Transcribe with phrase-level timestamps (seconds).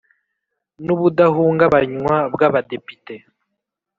[0.85, 3.15] n ubudahungabanywa bw Abadepite